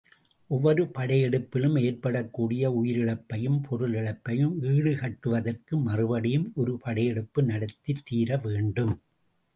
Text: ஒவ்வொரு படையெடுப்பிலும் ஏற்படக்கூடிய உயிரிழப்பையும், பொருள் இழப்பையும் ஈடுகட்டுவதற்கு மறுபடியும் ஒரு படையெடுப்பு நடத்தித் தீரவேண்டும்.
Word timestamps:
ஒவ்வொரு 0.47 0.83
படையெடுப்பிலும் 0.97 1.81
ஏற்படக்கூடிய 1.81 2.71
உயிரிழப்பையும், 2.71 3.59
பொருள் 3.69 3.93
இழப்பையும் 3.93 4.55
ஈடுகட்டுவதற்கு 4.61 5.81
மறுபடியும் 5.81 6.51
ஒரு 6.55 6.77
படையெடுப்பு 6.77 7.43
நடத்தித் 7.43 8.05
தீரவேண்டும். 8.05 9.01